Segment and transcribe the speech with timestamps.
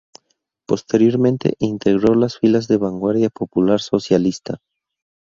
[0.67, 4.57] Posteriormente, integró las filas de la Vanguardia Popular Socialista.